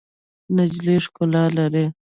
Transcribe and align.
نجلۍ 0.55 0.97
ښکلا 1.05 1.43
لري. 1.57 1.85